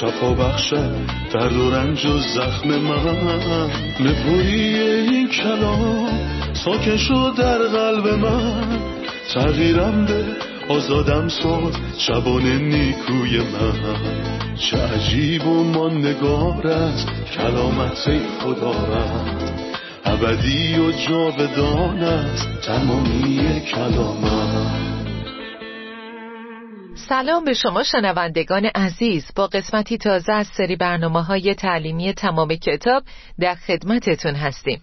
[0.00, 0.94] شفا بخشد
[1.32, 3.70] درد و رنج و زخم من.
[4.00, 6.08] نپویی این کلام
[6.52, 8.78] ساکن شد در قلب من.
[9.34, 10.24] تغییرم به
[10.68, 14.54] آزادم ساد شبان نیکوی من.
[14.56, 19.52] چه عجیب و ماندگار است کلامت خدا رد
[20.04, 24.93] ابدی و جاودان است تمامی کلامت
[27.08, 29.26] سلام به شما شنوندگان عزیز.
[29.36, 33.02] با قسمتی تازه از سری برنامه های تعلیمی تمام کتاب
[33.40, 34.80] در خدمتتون هستیم.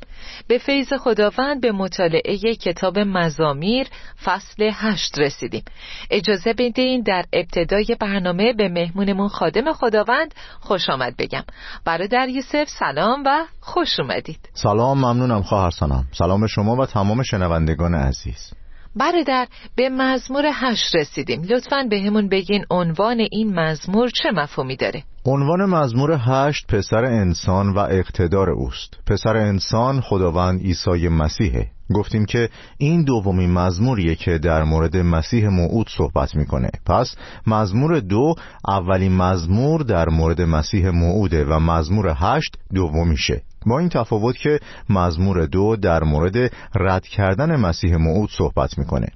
[0.48, 3.88] به فیض خداوند به مطالعه کتاب مزامیر
[4.24, 5.64] فصل هشت رسیدیم.
[6.12, 11.44] اجازه بدین در ابتدای برنامه به مهمونمون خادم خداوند خوش آمد بگم.
[11.86, 14.50] برادر یوسف سلام و خوش اومدید.
[14.54, 15.72] سلام ممنونم خواهر
[16.12, 18.61] سلام به شما و تمام شنوندگان عزیز.
[18.96, 21.42] برادر به مزمور هشت رسیدیم.
[21.42, 27.74] لطفا به همون بگین عنوان این مزمور چه مفهومی داره؟ عنوان مزمور هشت پسر انسان
[27.74, 28.98] و اقتدار اوست.
[29.08, 31.68] پسر انسان خداوند عیسی مسیحه.
[31.94, 36.70] گفتیم که این دومین مزموریه که در مورد مسیح موعود صحبت می‌کنه.
[36.86, 37.16] پس
[37.48, 38.36] مزمور دو
[38.68, 43.42] اولین مزمور در مورد مسیح موعوده و مزمور هشت دومیشه.
[43.66, 44.60] با این تفاوت که
[44.90, 49.08] مزمور دو در مورد رد کردن مسیح موعود صحبت می‌کنه.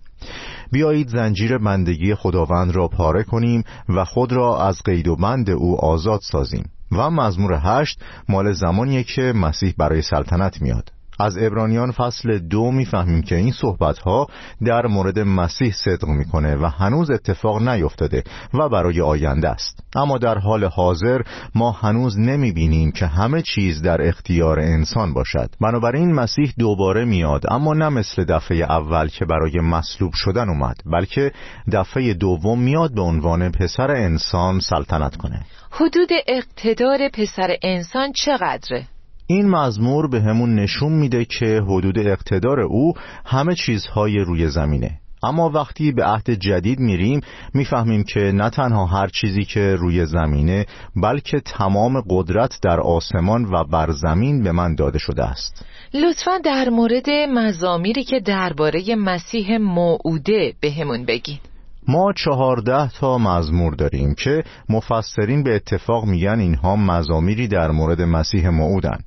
[0.71, 5.85] بیایید زنجیر بندگی خداوند را پاره کنیم و خود را از قید و بند او
[5.85, 6.69] آزاد سازیم.
[6.91, 10.94] و مزمور هشت مال زمانیه که مسیح برای سلطنت میاد.
[11.20, 14.28] از ابرانیان فصل دو می‌فهمیم که این صحبت ها
[14.66, 19.84] در مورد مسیح صدق می‌کنه و هنوز اتفاق نیفتاده و برای آینده است.
[19.96, 21.22] اما در حال حاضر
[21.56, 25.50] ما هنوز نمی‌بینیم که همه چیز در اختیار انسان باشد.
[25.62, 31.32] بنابراین مسیح دوباره میاد اما نه مثل دفعه اول که برای مصلوب شدن اومد بلکه
[31.72, 35.46] دفعه دوم میاد به عنوان پسر انسان سلطنت کنه.
[35.72, 38.88] حدود اقتدار پسر انسان چقدره؟
[39.28, 42.94] این مزمور به همون نشون میده که حدود اقتدار او
[43.25, 45.00] همه چیزهای روی زمینه.
[45.24, 47.22] اما وقتی به عهد جدید میریم
[47.53, 50.66] می‌فهمیم که نه تنها هر چیزی که روی زمینه
[50.96, 55.66] بلکه تمام قدرت در آسمان و بر زمین به من داده شده است.
[55.94, 61.40] لطفا در مورد مزامیری که درباره مسیح موعوده به همون بگین.
[61.88, 68.50] ما چهارده تا مزمور داریم که مفسرین به اتفاق میگن اینها مزامیری در مورد مسیح
[68.50, 69.00] موعودن.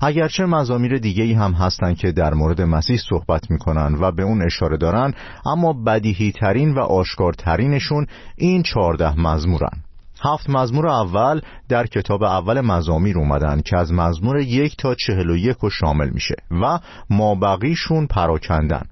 [0.00, 4.76] اگرچه مزامیر دیگه هم هستن که در مورد مسیح صحبت می‌کنن و به اون اشاره
[4.76, 5.14] دارن
[5.46, 8.06] اما بدیهی ترین و آشکارترینشون
[8.36, 9.82] این چهارده مزمورن.
[10.24, 15.36] هفت مزمور اول در کتاب اول مزامیر اومدن که از مزمور یک تا چهل و
[15.36, 16.78] یک و شامل میشه و
[17.10, 18.82] مابقیشون پراکندن.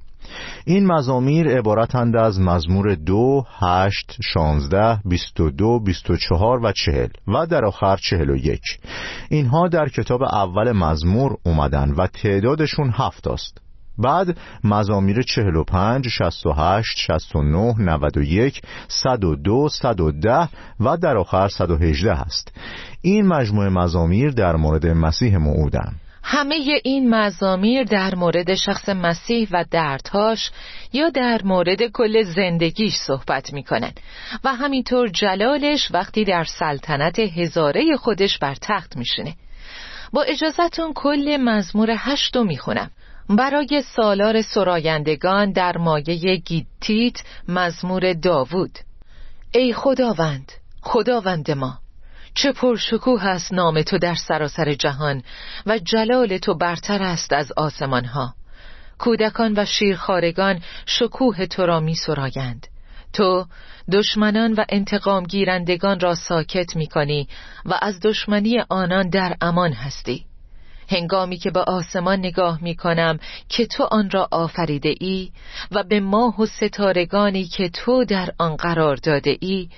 [0.65, 6.73] این مزامیر عبارتند از مزمور دو، هشت، شانزده، بیست و دو، بیست و چهار و
[6.73, 8.79] چهل و در آخر چهل و یک.
[9.31, 13.61] اینها در کتاب اول مزمور اومدن و تعدادشون هفت است.
[13.99, 19.25] بعد مزامیر چهل و پنج، شست و هشت، شست و نه، نود و یک، صد
[19.25, 20.49] و دو، صد و ده
[20.81, 22.53] و در آخر صد و هجده هست
[23.03, 25.93] این مجموعه مزامیر در مورد مسیح موعودن.
[26.27, 30.51] همه این مزامیر در مورد شخص مسیح و دردهاش
[30.93, 33.93] یا در مورد کل زندگیش صحبت می‌کنن
[34.45, 39.35] و همینطور جلالش وقتی در سلطنت هزاره خودش بر تخت میشینه.
[40.12, 42.91] با اجازتون کل مزمور هشتو می‌خونم.
[43.29, 48.79] برای سالار سرایندگان در مایه گیتیت مزمور داوود.
[49.55, 51.84] ای خداوند خداوند ما
[52.35, 55.23] چه پرشکوه است نام تو در سراسر جهان
[55.67, 58.35] و جلال تو برتر است از آسمان ها
[58.99, 62.67] کودکان و شیرخارگان شکوه تو را می سرایند.
[63.13, 63.47] تو
[63.93, 67.29] دشمنان و انتقام گیرندگان را ساکت می کنی
[67.65, 70.25] و از دشمنی آنان در امان هستی
[70.89, 75.31] هنگامی که به آسمان نگاه می کنم که تو آن را آفریده ای
[75.71, 79.69] و به ماه و ستارگانی که تو در آن قرار داده ای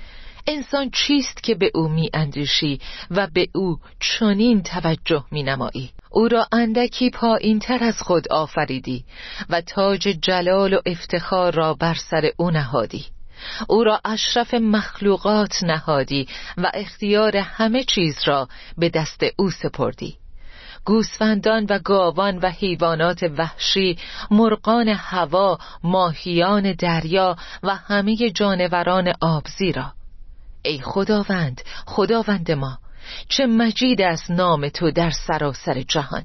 [0.47, 6.29] انسان چیست که به او می اندیشی و به او چنین توجه می نمایی او
[6.29, 9.05] را اندکی پایین تر از خود آفریدی
[9.51, 13.07] و تاج جلال و افتخار را بر سر او نهادی.
[13.69, 18.49] او را اشرف مخلوقات نهادی و اختیار همه چیز را
[18.79, 20.17] به دست او سپردی.
[20.85, 23.99] گوسفندان و گاوان و حیوانات وحشی
[24.31, 29.93] مرغان هوا ماهیان دریا و همه جانوران آبزی را
[30.67, 32.79] ای خداوند خداوند ما
[33.29, 36.25] چه مجید از نام تو در سراسر جهان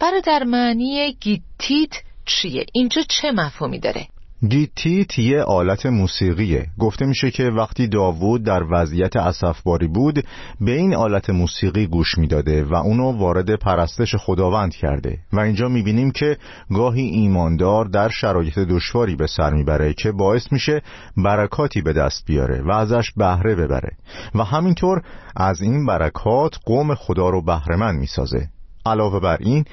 [0.00, 4.08] برادر معنی گیتیت چیه؟ اینجا چه مفهومی داره؟
[4.48, 6.66] گیتیت یه آلت موسیقیه.
[6.78, 10.24] گفته میشه که وقتی داوود در وضعیت اصفباری بود
[10.60, 15.18] به این آلت موسیقی گوش می‌داده و اونو وارد پرستش خداوند کرده.
[15.32, 16.36] و اینجا می‌بینیم که
[16.70, 20.82] گاهی ایماندار در شرایط دشواری به سر می‌بره که باعث میشه
[21.16, 23.96] برکاتی به دست بیاره و ازش بهره ببره.
[24.34, 25.02] و همینطور
[25.36, 28.48] از این برکات قوم خدا رو بهرهمند می‌سازه.
[28.86, 29.64] علاوه بر این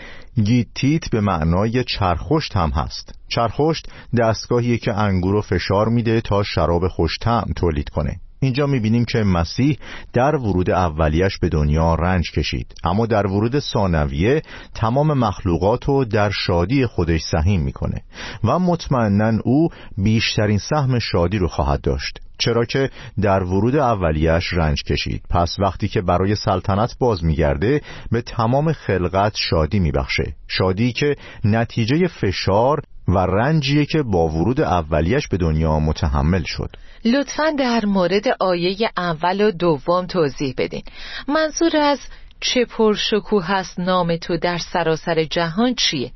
[0.43, 3.13] گیتیت به معنای چرخشت هم هست.
[3.27, 3.87] چرخشت
[4.19, 8.19] دستگاهیه که انگور رو فشار میده تا شراب خوشتم تولید کنه.
[8.41, 9.77] اینجا می‌بینیم که مسیح
[10.13, 12.73] در ورود اولیش به دنیا رنج کشید.
[12.83, 14.41] اما در ورود ثانویه
[14.75, 18.01] تمام مخلوقات رو در شادی خودش سهیم می‌کنه
[18.43, 22.19] و مطمئنا او بیشترین سهم شادی رو خواهد داشت.
[22.39, 22.89] چرا که
[23.21, 27.81] در ورود اولیش رنج کشید پس وقتی که برای سلطنت باز میگرده
[28.11, 35.27] به تمام خلقت شادی میبخشه شادی که نتیجه فشار و رنجیه که با ورود اولیش
[35.27, 36.69] به دنیا متحمل شد
[37.05, 40.83] لطفا در مورد آیه اول و دوم توضیح بدین
[41.27, 41.99] منظور از
[42.41, 46.11] چه پرشکوه هست نام تو در سراسر جهان چیه؟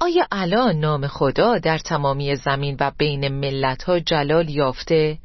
[0.00, 5.18] آیا الان نام خدا در تمامی زمین و بین ملت ها جلال یافته؟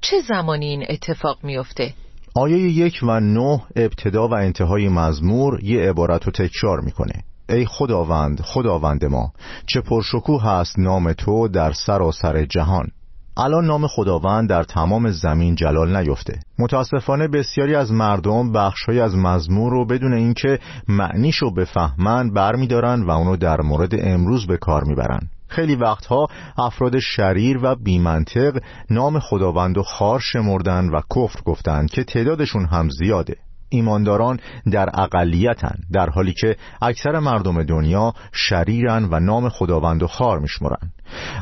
[0.00, 1.94] چه زمانی این اتفاق میافته؟
[2.36, 7.24] آیه یک و نه ابتدا و انتهای مزمور یه عبارت رو تکرار می‌کنه.
[7.48, 9.32] ای خداوند خداوند ما
[9.66, 12.88] چه پرشکوه هست نام تو در سراسر جهان.
[13.36, 16.40] الان نام خداوند در تمام زمین جلال نیفته.
[16.58, 23.10] متاسفانه بسیاری از مردم بخشهایی از مزمور رو بدون اینکه معنیش رو بفهمن برمیدارن و
[23.10, 25.20] اونو در مورد امروز به کار می‌برن.
[25.48, 26.26] خیلی وقتها
[26.58, 32.88] افراد شریر و بیمنطق نام خداوند و خار شمردن و کفر گفتند که تعدادشون هم
[32.88, 33.36] زیاده
[33.68, 34.40] ایمانداران
[34.72, 40.92] در اقلیتن در حالی که اکثر مردم دنیا شریرن و نام خداوند و خار میشمرن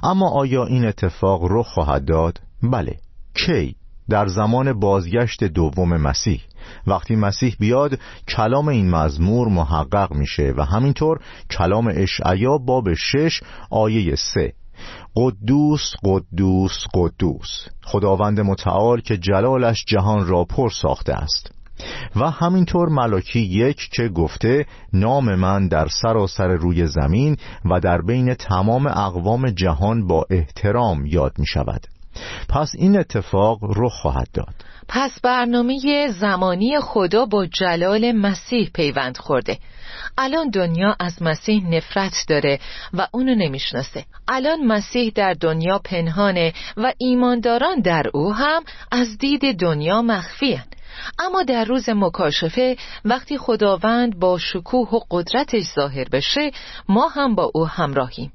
[0.03, 2.97] اما آیا این اتفاق رخ خواهد داد؟ بله
[3.35, 3.77] کی؟
[4.11, 6.41] در زمان بازگشت دوم مسیح.
[6.87, 11.21] وقتی مسیح بیاد کلام این مزمور محقق میشه و همینطور
[11.51, 13.41] کلام اشعیا باب شش
[13.71, 14.53] آیه سه.
[15.17, 17.69] قدوس قدوس قدوس.
[17.85, 21.51] خداوند متعال که جلالش جهان را پر ساخته است.
[22.17, 28.35] و همینطور ملاکی یک که گفته نام من در سراسر روی زمین و در بین
[28.35, 31.87] تمام اقوام جهان با احترام یاد می شود
[32.49, 34.55] پس این اتفاق رخ خواهد داد.
[34.89, 39.59] پس برنامه زمانی خدا با جلال مسیح پیوند خورده.
[40.19, 42.59] الان دنیا از مسیح نفرت داره
[42.95, 44.05] و اونو نمی‌شناسه.
[44.29, 48.63] الان مسیح در دنیا پنهانه و ایمانداران در او هم
[48.93, 50.65] از دید دنیا مخفیان
[51.19, 56.51] اما در روز مکاشفه وقتی خداوند با شکوه و قدرتش ظاهر بشه
[56.89, 58.33] ما هم با او همراهیم.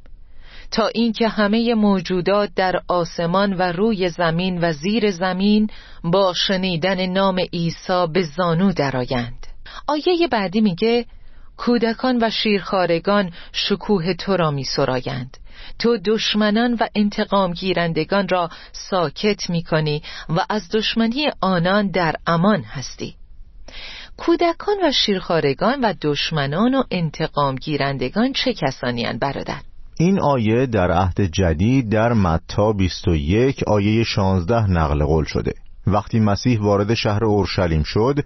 [0.71, 5.69] تا اینکه همه موجودات در آسمان و روی زمین و زیر زمین
[6.03, 9.47] با شنیدن نام عیسی به زانو درآیند.
[9.87, 11.05] آیه بعدی میگه
[11.57, 15.37] کودکان و شیرخارگان شکوه تو را می سرایند.
[15.79, 22.61] تو دشمنان و انتقام گیرندگان را ساکت می کنی و از دشمنی آنان در امان
[22.61, 23.15] هستی
[24.17, 29.61] کودکان و شیرخارگان و دشمنان و انتقام گیرندگان چه کسانی هن برادر؟
[29.99, 35.53] این آیه در عهد جدید در متا 21 آیه 16 نقل قول شده.
[35.87, 38.19] وقتی مسیح وارد شهر اورشلیم شد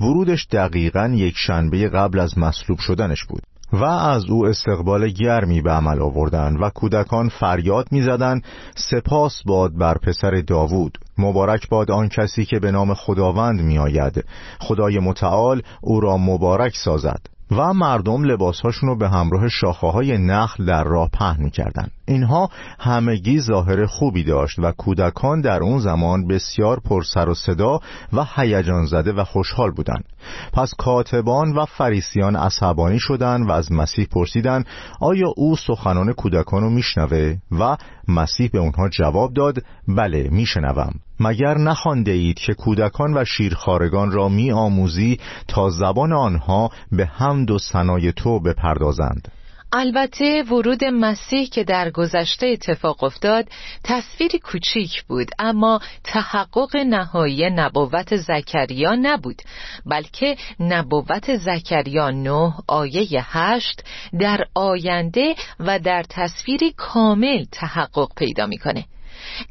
[0.00, 3.42] ورودش دقیقا یک شنبه قبل از مصلوب شدنش بود
[3.72, 8.44] و از او استقبال گرمی به عمل آوردند و کودکان فریاد می‌زدند
[8.76, 10.98] سپاس باد بر پسر داوود.
[11.18, 14.24] مبارک باد آن کسی که به نام خداوند میآید.
[14.58, 17.37] خدای متعال او را مبارک سازد.
[17.50, 21.90] و مردم لباسهاشون رو به همراه شاخه های نخل در راه پهن می‌کردند.
[22.08, 27.80] اینها همگی ظاهر خوبی داشت و کودکان در اون زمان بسیار پرسر و صدا
[28.12, 30.04] و هیجان زده و خوشحال بودند.
[30.52, 34.66] پس کاتبان و فریسیان عصبانی شدند و از مسیح پرسیدند
[35.00, 37.76] آیا او سخنان کودکان رو میشنوه؟ و
[38.08, 40.92] مسیح به اونها جواب داد بله میشنوم.
[41.20, 47.50] مگر نخوانده اید که کودکان و شیرخارگان را می آموزی تا زبان آنها به حمد
[47.50, 49.28] و ثنای تو بپردازند؟
[49.72, 53.48] البته ورود مسیح که در گذشته اتفاق افتاد
[53.84, 59.42] تصویری کوچیک بود اما تحقق نهایی نبوت زکریا نبود
[59.86, 63.84] بلکه نبوت زکریا 9 آیه 8
[64.20, 68.84] در آینده و در تصویری کامل تحقق پیدا می‌کنه.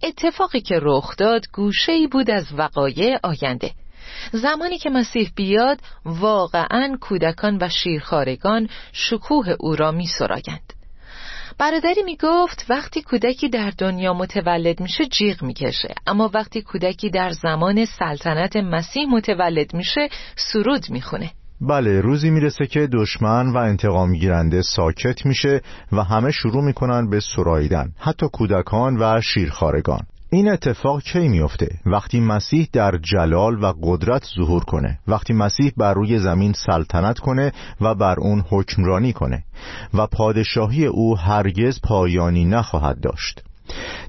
[0.03, 3.71] اتفاقی که رخ داد گوشه ای بود از وقایع آینده.
[4.31, 10.07] زمانی که مسیح بیاد واقعا کودکان و شیرخارگان شکوه او را می.
[11.59, 15.95] برادری می گفت وقتی کودکی در دنیا متولد میشه جیغ می‌کشه.
[16.07, 21.31] اما وقتی کودکی در زمان سلطنت مسیح متولد میشه سرود می‌خونه.
[21.61, 25.61] بله روزی می‌رسه که دشمن و انتقام گیرنده ساکت میشه
[25.91, 32.19] و همه شروع می‌کنن به سراییدن حتی کودکان و شیرخارگان این اتفاق کی میفته؟ وقتی
[32.19, 37.95] مسیح در جلال و قدرت ظهور کنه وقتی مسیح بر روی زمین سلطنت کنه و
[37.95, 39.43] بر اون حکمرانی کنه
[39.93, 43.43] و پادشاهی او هرگز پایانی نخواهد داشت.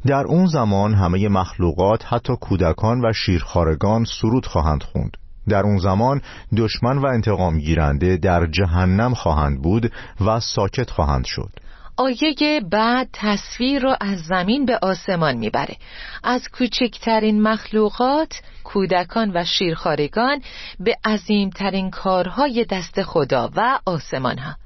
[0.07, 5.17] در اون زمان همه مخلوقات حتی کودکان و شیرخارگان سرود خواهند خوند.
[5.49, 6.21] در اون زمان
[6.57, 9.93] دشمن و انتقام گیرنده در جهنم خواهند بود
[10.27, 11.51] و ساکت خواهند شد.
[12.01, 15.77] آیه بعد تصویر رو از زمین به آسمان می‌بره.
[16.25, 20.43] از کوچکترین مخلوقات کودکان و شیرخارگان
[20.81, 24.57] به عظیمترین کارهای دست خدا و آسمان ها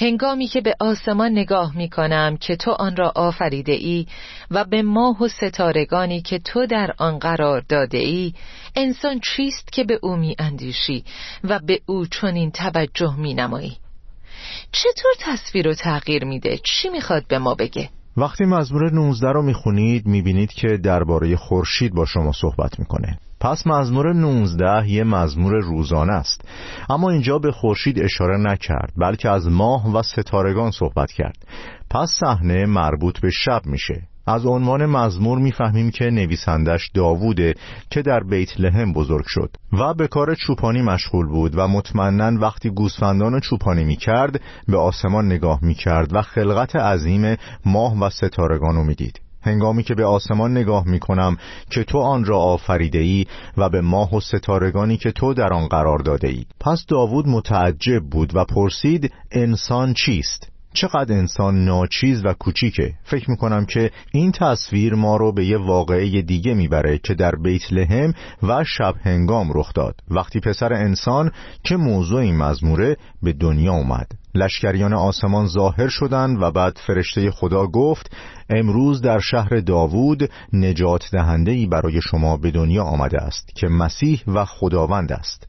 [0.00, 4.06] هنگامی که به آسمان نگاه می کنم که تو آن را آفریده ای
[4.50, 8.32] و به ماه و ستارگانی که تو در آن قرار داده ای
[8.76, 11.04] انسان چیست که به او می اندیشی
[11.44, 13.76] و به او چنین توجه می نمایی
[14.72, 20.06] چطور تصویر رو تغییر میده؟ چی می‌خواد به ما بگه؟ وقتی مزمور 19 رو می‌خونید
[20.06, 26.40] می‌بینید که درباره خورشید با شما صحبت می‌کنه پس مزمور 19 یه مزمور روزانه است
[26.90, 31.36] اما اینجا به خورشید اشاره نکرد بلکه از ماه و ستارگان صحبت کرد
[31.90, 37.54] پس صحنه مربوط به شب میشه از عنوان مزمور می‌فهمیم که نویسندش داووده
[37.90, 42.70] که در بیت لحم بزرگ شد و به کار چوپانی مشغول بود و مطمئنا وقتی
[42.70, 49.20] گوسفندان چوپانی می‌کرد به آسمان نگاه می‌کرد و خلقت عظیم ماه و ستارگان رو می‌دید
[49.42, 51.36] هنگامی که به آسمان نگاه می کنم
[51.70, 55.68] که تو آن را آفریده ای و به ماه و ستارگانی که تو در آن
[55.68, 62.32] قرار داده ای پس داوود متعجب بود و پرسید انسان چیست؟ چقدر انسان ناچیز و
[62.32, 62.94] کوچیکه.
[63.04, 67.72] فکر می‌کنم که این تصویر ما رو به یه واقعه دیگه می‌بره که در بیت
[67.72, 69.94] لحم و شب هنگام رخ داد.
[70.10, 71.30] وقتی پسر انسان
[71.64, 74.06] که موضوع این مزموره به دنیا اومد.
[74.34, 78.16] لشکریان آسمان ظاهر شدند و بعد فرشته خدا گفت
[78.50, 84.22] امروز در شهر داوود نجات دهنده ای برای شما به دنیا آمده است که مسیح
[84.26, 85.45] و خداوند است.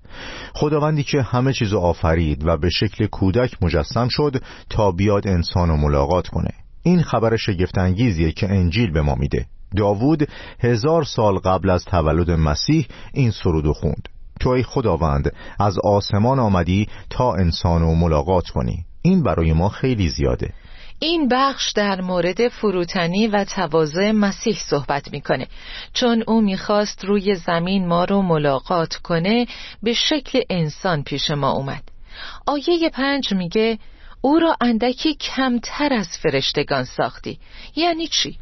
[0.53, 5.77] خداوندی که همه چیز آفرید و به شکل کودک مجسم شد تا بیاد انسان و
[5.77, 6.51] ملاقات کنه.
[6.83, 9.45] این خبر شگفتانگیزیه که انجیل به ما میده.
[9.75, 10.27] داوود
[10.59, 14.09] هزار سال قبل از تولد مسیح این سرود خوند.
[14.39, 18.85] تو ای خداوند از آسمان آمدی تا انسان و ملاقات کنی.
[19.01, 20.53] این برای ما خیلی زیاده.
[20.99, 25.47] این بخش در مورد فروتنی و تواضع مسیح صحبت می‌کنه.
[25.93, 29.45] چون او می‌خواست روی زمین ما رو ملاقات کنه
[29.83, 31.83] به شکل انسان پیش ما اومد.
[32.47, 33.79] آیه پنج میگه
[34.21, 37.39] او را اندکی کمتر از فرشتگان ساختی.
[37.75, 38.37] یعنی چی؟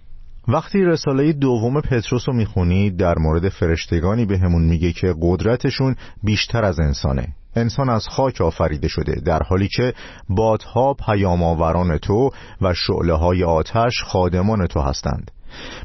[0.47, 6.65] وقتی رساله دوم پتروس رو می‌خونید در مورد فرشتگانی به همون میگه که قدرتشون بیشتر
[6.65, 7.27] از انسانه.
[7.55, 9.93] انسان از خاک آفریده شده در حالی که
[10.29, 12.31] بادها پیام تو
[12.61, 15.31] و شعله های آتش خادمان تو هستند.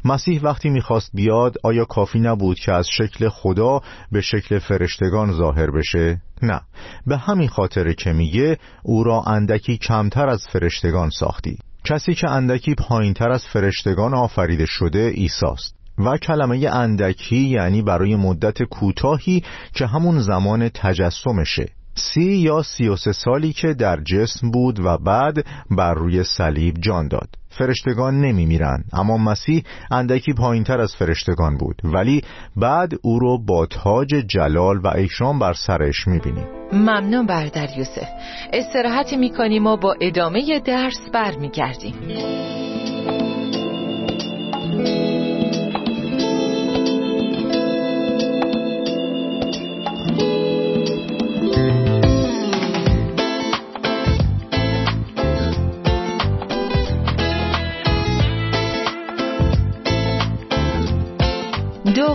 [0.05, 5.71] مسیح وقتی می‌خواست بیاد آیا کافی نبود که از شکل خدا به شکل فرشتگان ظاهر
[5.71, 6.61] بشه؟ نه.
[7.07, 11.57] به همین خاطر که میگه او را اندکی کمتر از فرشتگان ساختی.
[11.85, 18.63] کسی که اندکی پایینتر از فرشتگان آفریده شده ایساست و کلمه اندکی یعنی برای مدت
[18.63, 19.43] کوتاهی
[19.73, 21.69] که همون زمان تجسمشه.
[21.95, 26.75] سی یا سی و سه سالی که در جسم بود و بعد بر روی صلیب
[26.79, 27.29] جان داد.
[27.49, 31.81] فرشتگان نمی میرن اما مسیح اندکی پایین تر از فرشتگان بود.
[31.83, 32.21] ولی
[32.55, 36.47] بعد او رو با تاج جلال و اکرام بر سرش می بینیم.
[36.73, 38.07] ممنون بردر یوسف
[38.53, 41.95] استراحتی می کنیم و با ادامه درس برمیگردیم.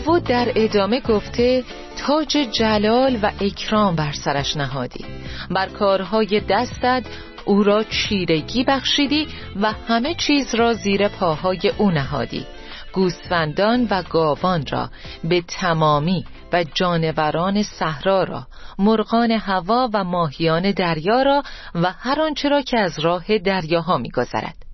[0.07, 1.65] داوود در ادامه گفته
[1.99, 5.05] تاج جلال و اکرام بر سرش نهادی.
[5.51, 7.03] بر کارهای دستت
[7.45, 9.29] او را چیرگی بخشیدی
[9.61, 12.47] و همه چیز را زیر پاهای او نهادی.
[12.93, 14.91] گوسفندان و گاوان را
[15.25, 18.47] به تمامی و جانوران صحرا را
[18.79, 21.43] مرغان هوا و ماهیان دریا را
[21.75, 24.66] و هر آنچه را که از راه دریاها میگذرد.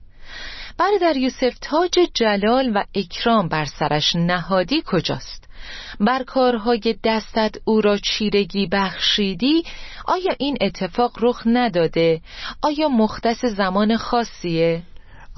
[0.79, 5.49] برادر یوسف تاج جلال و اکرام بر سرش نهادی کجاست؟
[6.01, 9.63] بر کارهای دستت او را چیرگی بخشیدی؟
[10.05, 12.21] آیا این اتفاق رخ نداده؟
[12.63, 14.83] آیا مختص زمان خاصیه؟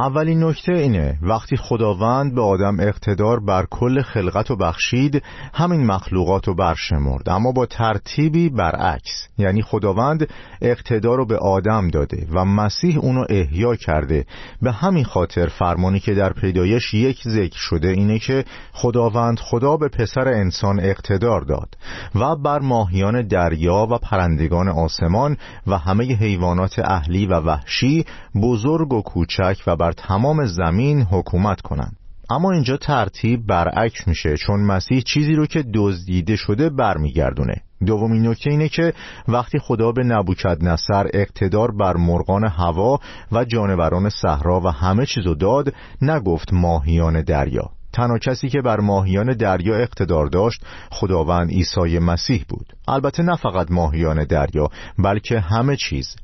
[0.01, 5.23] اولین نکته اینه وقتی خداوند به آدم اقتدار بر کل خلقت و بخشید
[5.55, 7.29] همین مخلوقات رو برشمرد.
[7.29, 10.29] اما با ترتیبی برعکس یعنی خداوند
[10.63, 14.27] اقتدار رو به آدم داده و مسیح اونو احیا کرده.
[14.63, 19.89] به همین خاطر فرمانی که در پیدایش یک ذکر شده اینه که خداوند خدا به
[19.89, 21.77] پسر انسان اقتدار داد
[22.15, 25.37] و بر ماهیان دریا و پرندگان آسمان
[25.67, 28.05] و همه حیوانات اهلی و وحشی
[28.43, 31.97] بزرگ و کوچک و بر تمام زمین حکومت کنند.
[32.31, 37.55] اما اینجا ترتیب برعکس میشه چون مسیح چیزی رو که دزدیده شده برمیگردونه.
[37.87, 38.93] دومین نکته اینه که
[39.29, 42.99] وقتی خدا به نبوکد نصر اقتدار بر مرغان هوا
[43.33, 47.71] و جانوران صحرا و همه چیزو داد نگفت ماهیان دریا.
[47.93, 52.73] تنها کسی که بر ماهیان دریا اقتدار داشت خداوند عیسی مسیح بود.
[52.89, 56.17] البته نه فقط ماهیان دریا بلکه همه چیز.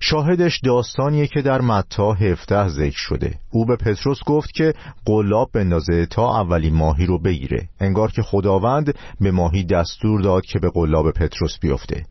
[0.00, 3.34] شاهدش داستانیه که در متا 17 ذکر شده.
[3.50, 4.74] او به پتروس گفت که
[5.06, 7.68] قلاب بندازه تا اولی ماهی رو بگیره.
[7.80, 12.04] انگار که خداوند به ماهی دستور داد که به قلاب پتروس بیفته.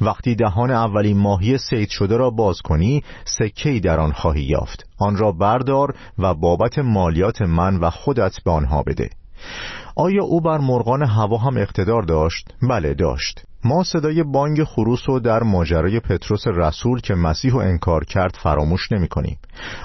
[0.00, 4.86] وقتی دهان اولین ماهی سید شده را باز کنی سکهی در آن خواهی یافت.
[4.98, 9.10] آن را بردار و بابت مالیات من و خودت به آنها بده.
[9.96, 15.20] آیا او بر مرغان هوا هم اقتدار داشت؟ بله داشت ما صدای بانگ خروس رو
[15.20, 19.38] در ماجرای پتروس رسول که مسیح و انکار کرد فراموش نمی کنیم.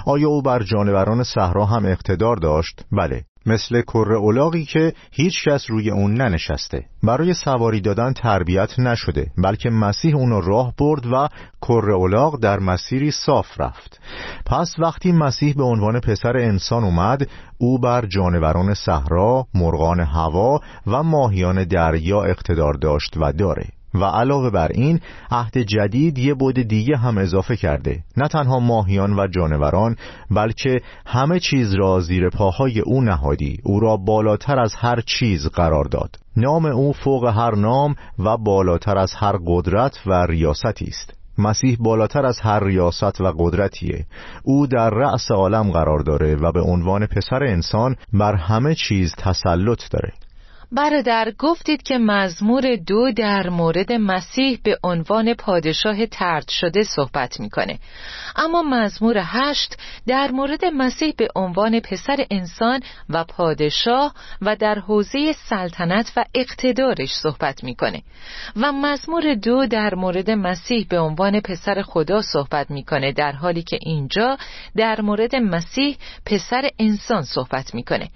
[0.06, 5.70] آیا او بر جانوران صحرا هم اقتدار داشت؟ بله مثل کره اولاغی که هیچ کس
[5.70, 6.84] روی اون ننشسته.
[7.02, 11.28] برای سواری دادن تربیت نشده بلکه مسیح اونو راه برد و
[11.62, 14.00] کره اولاغ در مسیری صاف رفت.
[14.46, 21.02] پس وقتی مسیح به عنوان پسر انسان اومد او بر جانوران صحرا، مرغان هوا و
[21.02, 23.79] ماهیان دریا اقتدار داشت و داره.
[23.94, 25.00] و علاوه بر این
[25.30, 28.04] عهد جدید یه بود دیگه هم اضافه کرده.
[28.16, 29.96] نه تنها ماهیان و جانوران
[30.30, 33.58] بلکه همه چیز را زیر پاهای او نهادی.
[33.62, 36.16] او را بالاتر از هر چیز قرار داد.
[36.36, 41.14] نام او فوق هر نام و بالاتر از هر قدرت و ریاستی است.
[41.38, 44.06] مسیح بالاتر از هر ریاست و قدرتیه.
[44.44, 49.90] او در رأس عالم قرار داره و به عنوان پسر انسان بر همه چیز تسلط
[49.90, 50.12] داره.
[50.72, 57.78] برادر گفتید که مزمور دو در مورد مسیح به عنوان پادشاه ترد شده صحبت می‌کنه.
[58.36, 65.32] اما مزمور هشت در مورد مسیح به عنوان پسر انسان و پادشاه و در حوزه
[65.32, 68.02] سلطنت و اقتدارش صحبت می‌کنه.
[68.56, 73.78] و مزمور دو در مورد مسیح به عنوان پسر خدا صحبت می‌کنه در حالی که
[73.82, 74.38] اینجا
[74.76, 78.08] در مورد مسیح پسر انسان صحبت می‌کنه.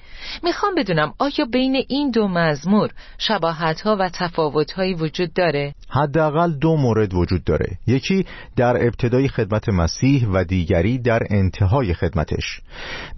[0.43, 6.53] می‌خوام بدونم آیا بین این دو مزمور شباهت ها و تفاوت هایی وجود داره؟ حداقل
[6.53, 7.79] دو مورد وجود داره.
[7.87, 8.27] یکی
[8.57, 12.61] در ابتدای خدمت مسیح و دیگری در انتهای خدمتش.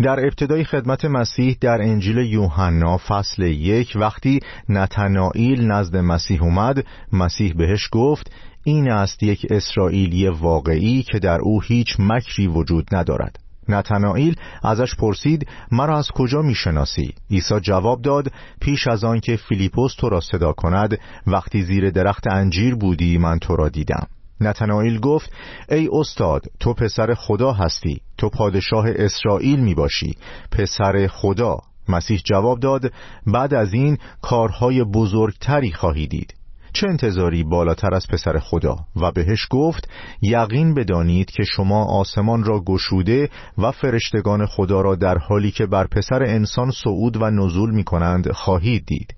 [0.00, 7.52] در ابتدای خدمت مسیح در انجیل یوحنا فصل یک وقتی نتنائیل نزد مسیح اومد مسیح
[7.52, 8.30] بهش گفت
[8.64, 13.45] این است یک اسرائیلی واقعی که در او هیچ مکری وجود ندارد.
[13.68, 19.94] نتنائیل ازش پرسید مرا از کجا می‌شناسی؟ عیسی جواب داد پیش از آن که فیلیپوس
[19.94, 24.06] تو را صدا کند وقتی زیر درخت انجیر بودی من تو را دیدم.
[24.40, 25.32] نتنائیل گفت
[25.68, 30.14] ای استاد تو پسر خدا هستی تو پادشاه اسرائیل می باشی
[30.50, 31.58] پسر خدا.
[31.88, 32.92] مسیح جواب داد
[33.26, 36.34] بعد از این کارهای بزرگتری خواهی دید.
[36.80, 39.88] چه انتظاری بالاتر از پسر خدا و بهش گفت
[40.22, 45.86] یقین بدانید که شما آسمان را گشوده و فرشتگان خدا را در حالی که بر
[45.86, 49.14] پسر انسان صعود و نزول می کنند خواهید دید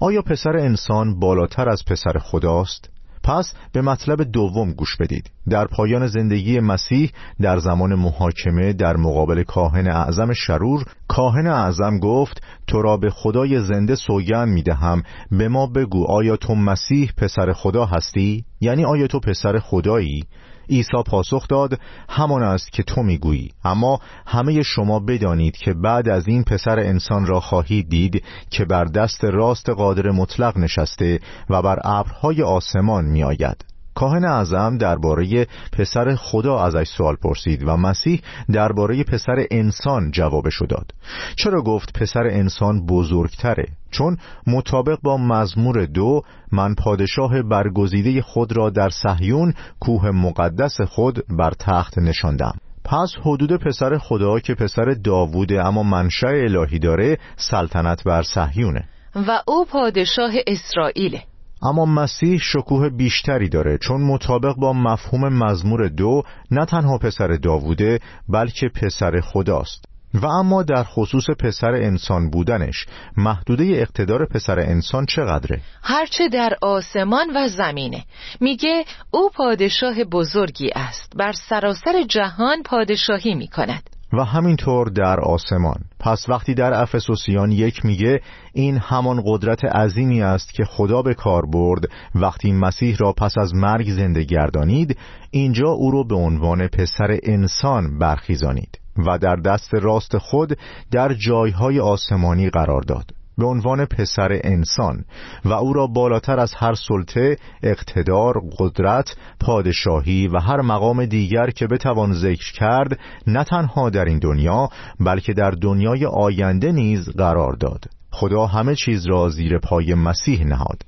[0.00, 6.06] آیا پسر انسان بالاتر از پسر خداست؟ پس به مطلب دوم گوش بدید در پایان
[6.06, 12.96] زندگی مسیح در زمان محاکمه در مقابل کاهن اعظم شرور کاهن اعظم گفت تو را
[12.96, 18.84] به خدای زنده سوگن می‌دهم به ما بگو آیا تو مسیح پسر خدا هستی؟ یعنی
[18.84, 20.24] آیا تو پسر خدایی؟
[20.70, 26.28] عیسی پاسخ داد همان است که تو می‌گویی اما همه شما بدانید که بعد از
[26.28, 31.78] این پسر انسان را خواهید دید که بر دست راست قادر مطلق نشسته و بر
[31.84, 33.69] ابرهای آسمان میآید.
[34.00, 38.20] کاهن اعظم درباره پسر خدا ازش سوال پرسید و مسیح
[38.52, 40.94] درباره پسر انسان جوابشو داد.
[41.36, 48.70] چرا گفت پسر انسان بزرگتره؟ چون مطابق با مزمور دو من پادشاه برگزیده خود را
[48.70, 52.54] در صهیون کوه مقدس خود بر تخت نشاندم.
[52.84, 58.84] پس حدود پسر خدا که پسر داووده اما منشأ الهی داره سلطنت بر صهیونه.
[59.14, 61.22] و او پادشاه اسرائیله.
[61.62, 68.00] اما مسیح شکوه بیشتری داره چون مطابق با مفهوم مزمور دو نه تنها پسر داووده
[68.28, 69.84] بلکه پسر خداست.
[70.14, 77.26] و اما در خصوص پسر انسان بودنش محدوده اقتدار پسر انسان چقدره؟ هرچه در آسمان
[77.36, 78.04] و زمینه.
[78.40, 83.90] میگه او پادشاه بزرگی است بر سراسر جهان پادشاهی می‌کند.
[84.12, 85.80] و همینطور در آسمان.
[86.00, 88.20] پس وقتی در افسوسیان یک میگه
[88.52, 93.54] این همان قدرت عظیمی است که خدا به کار برد وقتی مسیح را پس از
[93.54, 94.98] مرگ زنده گردانید
[95.30, 100.58] اینجا او رو به عنوان پسر انسان برخیزانید و در دست راست خود
[100.90, 103.19] در جایهای آسمانی قرار داد.
[103.40, 105.04] به عنوان پسر انسان
[105.44, 111.66] و او را بالاتر از هر سلطه، اقتدار، قدرت، پادشاهی و هر مقام دیگر که
[111.66, 114.68] بتوان ذکر کرد نه تنها در این دنیا
[115.00, 117.84] بلکه در دنیای آینده نیز قرار داد.
[118.10, 120.82] خدا همه چیز را زیر پای مسیح نهاد.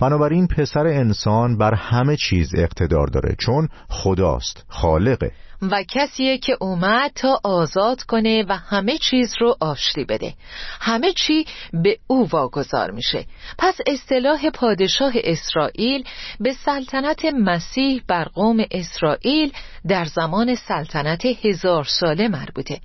[0.00, 5.32] بنابراین پسر انسان بر همه چیز اقتدار داره چون خداست خالقه.
[5.62, 10.34] و کسیه که اومد تا آزاد کنه و همه چیز رو آشتی بده.
[10.80, 13.24] همه چی به او واگذار میشه.
[13.58, 16.04] پس اصطلاح پادشاه اسرائیل
[16.40, 19.52] به سلطنت مسیح بر قوم اسرائیل
[19.88, 22.80] در زمان سلطنت هزار ساله مربوطه.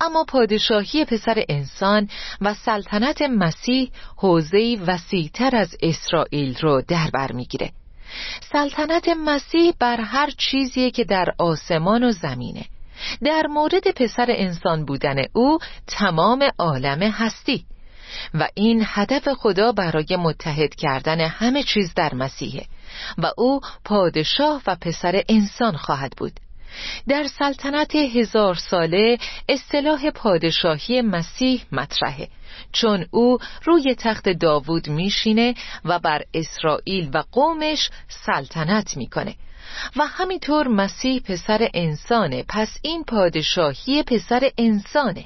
[0.00, 2.08] اما پادشاهی پسر انسان
[2.40, 7.70] و سلطنت مسیح حوزه‌ای وسیعتر از اسرائیل رو در بر می‌گیره.
[8.52, 12.64] سلطنت مسیح بر هر چیزی که در آسمان و زمینه.
[13.22, 17.64] در مورد پسر انسان بودن او تمام عالم هستی.
[18.34, 22.66] و این هدف خدا برای متحد کردن همه چیز در مسیحه.
[23.18, 26.40] و او پادشاه و پسر انسان خواهد بود.
[27.08, 32.28] در سلطنت هزار ساله اصطلاح پادشاهی مسیح مطرحه.
[32.72, 39.34] چون او روی تخت داوود میشینه و بر اسرائیل و قومش سلطنت می‌کنه.
[39.96, 45.24] و همینطور مسیح پسر انسانه پس این پادشاهی پسر انسانه.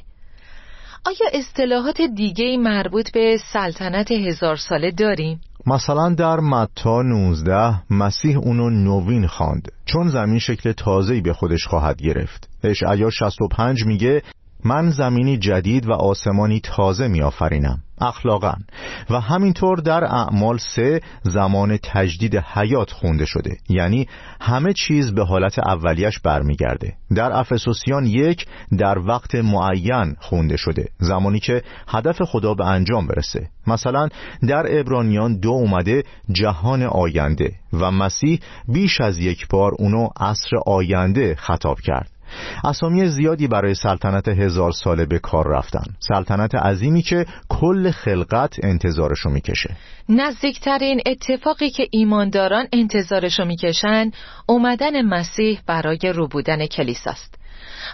[1.04, 8.70] آیا اصطلاحات دیگه مربوط به سلطنت هزار ساله داریم؟ مثلا در متا 19 مسیح اونو
[8.70, 12.48] نوین خواند چون زمین شکل تازه‌ای به خودش خواهد گرفت.
[12.64, 14.22] اشعیا 65 میگه
[14.64, 18.54] من زمینی جدید و آسمانی تازه میآفرینم اخلاقا.
[19.10, 23.56] و همینطور در اعمال سه زمان تجدید حیات خونده شده.
[23.68, 24.08] یعنی
[24.40, 26.92] همه چیز به حالت اولیش برمیگرده.
[27.14, 28.46] در افسوسیان یک
[28.78, 30.88] در وقت معین خونده شده.
[30.98, 33.48] زمانی که هدف خدا به انجام برسه.
[33.66, 34.08] مثلا
[34.48, 41.34] در ابرانیان دو اومده جهان آینده و مسیح بیش از یک بار اونو عصر آینده
[41.34, 42.10] خطاب کرد.
[42.64, 45.84] اسامی زیادی برای سلطنت هزار ساله به کار رفتن.
[45.98, 49.76] سلطنت عظیمی که کل خلقت انتظارشو می‌کشه.
[50.08, 54.10] نزدیکترین اتفاقی که ایمانداران انتظارشو می‌کشن
[54.46, 57.34] اومدن مسیح برای روبودن کلیساست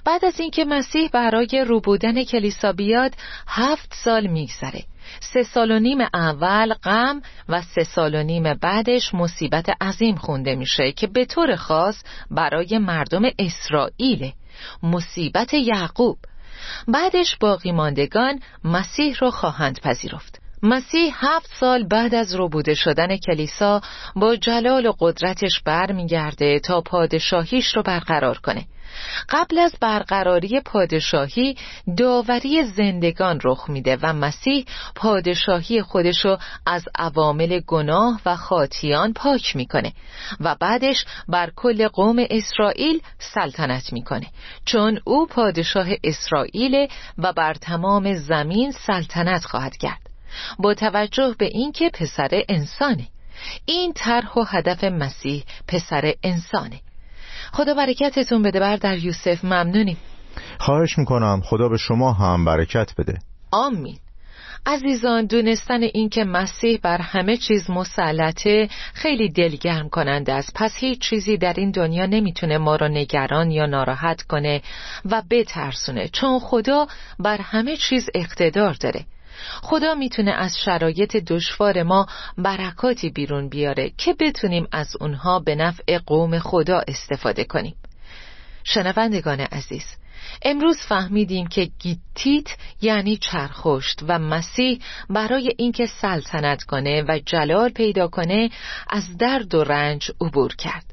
[0.05, 3.15] بعد از اینکه مسیح برای روبودن کلیسا بیاد
[3.49, 4.83] هفت سال میگذره.
[5.21, 10.55] سه سال و نیم اول غم و سه سال و نیم بعدش مصیبت عظیم خونده
[10.55, 14.33] میشه که به طور خاص برای مردم اسرائیل.
[14.83, 16.19] مصیبت یعقوب.
[16.89, 20.41] بعدش باقی ماندگان مسیح رو خواهند پذیرفت.
[20.63, 23.81] مسیح هفت سال بعد از روبوده شدن کلیسا
[24.17, 28.67] با جلال و قدرتش برمیگرده تا پادشاهیش رو برقرار کنه.
[29.29, 31.57] قبل از برقراری پادشاهی
[31.97, 39.93] داوری زندگان رخ میده و مسیح پادشاهی خودشو از عوامل گناه و خاطیان پاک می‌کنه
[40.41, 44.27] و بعدش بر کل قوم اسرائیل سلطنت می‌کنه.
[44.65, 50.01] چون او پادشاه اسرائیل و بر تمام زمین سلطنت خواهد کرد.
[50.59, 53.09] با توجه به اینکه پسر انسانه.
[53.67, 56.81] این طرح و هدف مسیح پسر انسانه.
[57.53, 59.97] خدا برکتتون بده بر در یوسف ممنونیم.
[60.59, 61.41] خواهش می‌کنم.
[61.45, 63.19] خدا به شما هم برکت بده.
[63.51, 63.99] آمین.
[64.67, 70.53] عزیزان دونستن اینکه مسیح بر همه چیز مسلطه خیلی دلگرم کننده است.
[70.55, 74.63] پس هیچ چیزی در این دنیا نمی‌تونه ما را نگران یا ناراحت کنه
[75.05, 76.87] و بترسونه چون خدا
[77.19, 79.05] بر همه چیز اقتدار داره.
[79.63, 82.07] خدا می‌تونه از شرایط دشوار ما
[82.39, 87.77] برکاتی بیرون بیاره که بتونیم از اونها به نفع قوم خدا استفاده کنیم.
[88.65, 89.85] شنوندگان عزیز
[90.43, 98.09] امروز فهمیدیم که گیتیت یعنی چرخشت و مسیح برای اینکه سلطنت کنه و جلال پیدا
[98.09, 98.51] کنه
[98.91, 100.85] از درد و رنج عبور کرد.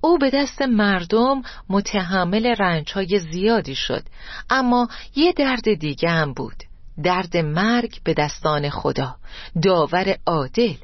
[0.00, 4.02] او به دست مردم متحمل رنج های زیادی شد
[4.50, 6.63] اما یه درد دیگه هم بود.
[7.02, 9.16] درد مرگ به دستان خدا.
[9.62, 10.74] داور عادل.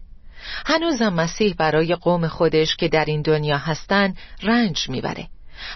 [0.66, 5.28] هنوزم مسیح برای قوم خودش که در این دنیا هستن رنج می‌بره.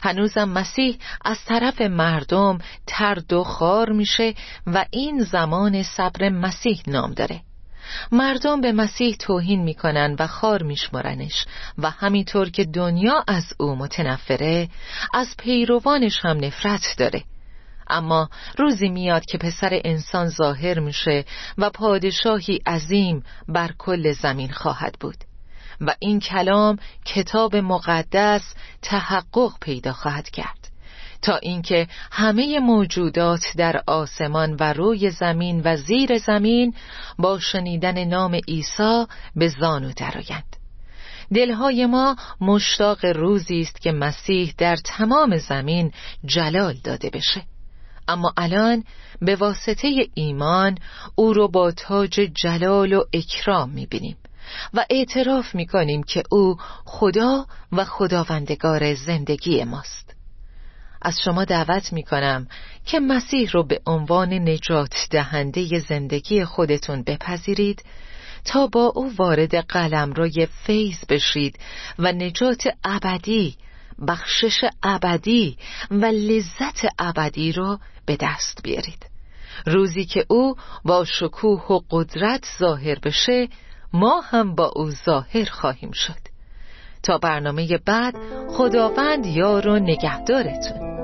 [0.03, 4.35] هنوزم مسیح از طرف مردم ترد و خار میشه
[4.67, 7.41] و این زمان صبر مسیح نام داره.
[8.13, 11.47] مردم به مسیح توهین می‌کنن و خار میشمرنش
[11.79, 14.69] و همینطور که دنیا از او متنفره
[15.15, 17.25] از پیروانش هم نفرت داره.
[17.89, 21.25] اما روزی میاد که پسر انسان ظاهر میشه
[21.59, 25.17] و پادشاهی عظیم بر کل زمین خواهد بود
[25.81, 30.69] و این کلام کتاب مقدس تحقق پیدا خواهد کرد
[31.23, 36.75] تا اینکه همه موجودات در آسمان و روی زمین و زیر زمین
[37.19, 39.05] با شنیدن نام عیسی
[39.37, 40.57] به زانو درآیند.
[41.35, 45.93] دلهای ما مشتاق روزی است که مسیح در تمام زمین
[46.25, 47.43] جلال داده بشه.
[48.09, 48.85] اما الان
[49.21, 50.79] به واسطه ایمان
[51.15, 54.17] او رو با تاج جلال و اکرام می‌بینیم
[54.75, 60.15] و اعتراف می‌کنیم که او خدا و خداوندگار زندگی ماست.
[61.03, 62.47] از شما دعوت می‌کنم
[62.87, 67.85] که مسیح رو به عنوان نجات دهنده زندگی خودتون بپذیرید
[68.45, 71.59] تا با او وارد قلم روی فیض بشید
[71.99, 73.57] و نجات ابدی
[74.09, 75.59] بخشش ابدی
[75.91, 79.07] و لذت ابدی را به دست بیارید.
[79.67, 83.49] روزی که او با شکوه و قدرت ظاهر بشه
[83.93, 86.35] ما هم با او ظاهر خواهیم شد.
[87.03, 88.15] تا برنامه بعد
[88.49, 90.95] خداوند یار و نگهدارتون.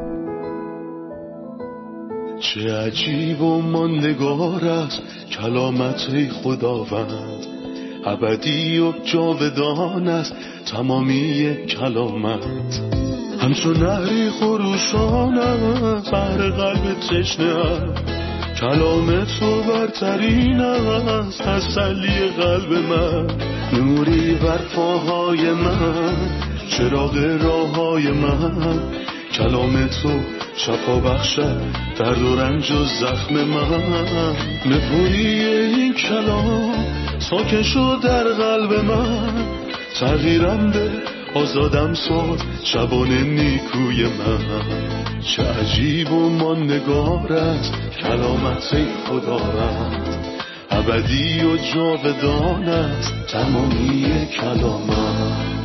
[2.40, 7.46] چه عجیب و ماندگار است کلامت خداوند.
[8.04, 10.34] ابدی و جاودان است
[10.66, 12.46] تمامی کلامت.
[13.40, 17.54] همچون نهری خروشان است بر قلب تشنه
[18.60, 23.26] کلام تو برترین است تسلی قلب من.
[23.72, 26.16] نوری بر پاهای من
[26.70, 28.78] چراغ راه های من.
[29.32, 30.20] کلام تو
[30.56, 31.60] شفا بخشد
[31.98, 34.36] درد و رنج و زخم من.
[34.66, 36.74] نپویی این کلام
[37.18, 39.44] ساکن در قلب من.
[40.00, 45.20] تغییرم به آزادم ساد شبان نیکوی من.
[45.20, 50.40] چه عجیب و ماندگار است کلامت رد
[50.70, 55.59] ابدی و جاودان است تمامی کلامت